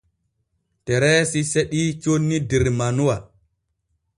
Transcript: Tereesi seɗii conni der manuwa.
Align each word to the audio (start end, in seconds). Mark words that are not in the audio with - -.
Tereesi 0.85 1.41
seɗii 1.51 1.91
conni 2.01 2.37
der 2.49 2.63
manuwa. 2.77 3.15